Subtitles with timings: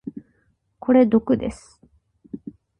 [0.79, 1.79] これ毒です。